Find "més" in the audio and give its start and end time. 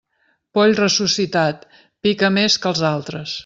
2.41-2.59